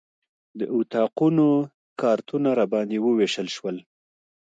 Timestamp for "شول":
3.55-3.77